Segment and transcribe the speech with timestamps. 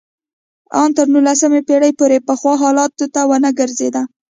[0.79, 4.01] ان تر نولسمې پېړۍ پورې پخوا حالت ته ونه ګرځېده